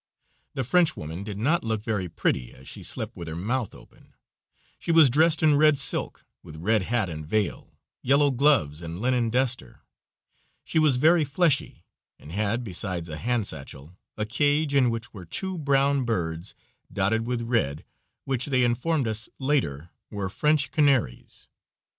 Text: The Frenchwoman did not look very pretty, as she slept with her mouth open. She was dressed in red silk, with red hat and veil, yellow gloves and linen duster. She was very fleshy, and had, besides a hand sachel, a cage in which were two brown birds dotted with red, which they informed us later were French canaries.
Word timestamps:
The 0.55 0.63
Frenchwoman 0.63 1.23
did 1.23 1.37
not 1.37 1.63
look 1.63 1.83
very 1.83 2.09
pretty, 2.09 2.51
as 2.55 2.67
she 2.67 2.81
slept 2.81 3.15
with 3.15 3.27
her 3.27 3.35
mouth 3.35 3.75
open. 3.75 4.15
She 4.79 4.91
was 4.91 5.11
dressed 5.11 5.43
in 5.43 5.57
red 5.57 5.77
silk, 5.77 6.25
with 6.41 6.55
red 6.57 6.81
hat 6.81 7.07
and 7.07 7.23
veil, 7.23 7.77
yellow 8.01 8.31
gloves 8.31 8.81
and 8.81 8.97
linen 8.99 9.29
duster. 9.29 9.81
She 10.63 10.79
was 10.79 10.97
very 10.97 11.23
fleshy, 11.23 11.83
and 12.17 12.31
had, 12.31 12.63
besides 12.63 13.09
a 13.09 13.17
hand 13.17 13.45
sachel, 13.45 13.95
a 14.17 14.25
cage 14.25 14.73
in 14.73 14.89
which 14.89 15.13
were 15.13 15.23
two 15.23 15.59
brown 15.59 16.03
birds 16.03 16.55
dotted 16.91 17.27
with 17.27 17.43
red, 17.43 17.85
which 18.25 18.47
they 18.47 18.63
informed 18.63 19.07
us 19.07 19.29
later 19.37 19.91
were 20.09 20.29
French 20.29 20.71
canaries. 20.71 21.47